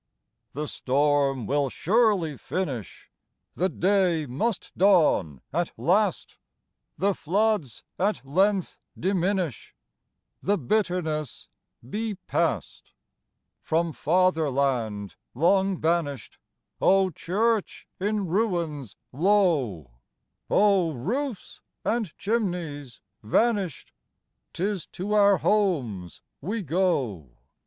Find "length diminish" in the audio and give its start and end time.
8.25-9.75